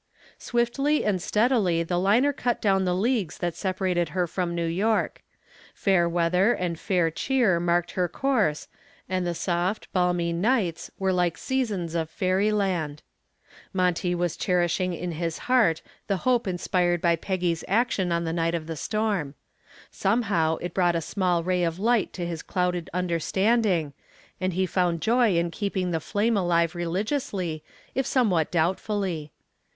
[0.39, 5.21] Swiftly and steadily the liner cut down the leagues that separated her from New York.
[5.75, 8.67] Fair weather and fair cheer marked her course,
[9.07, 13.03] and the soft, balmy nights were like seasons of fairyland.
[13.73, 18.55] Monty was cherishing in his heart the hope inspired by Peggy's action on the night
[18.55, 19.35] of the storm.
[19.91, 23.93] Somehow it brought a small ray of light to his clouded understanding
[24.39, 27.63] and he found joy in keeping the flame alive religiously
[27.93, 29.31] if somewhat doubtfully.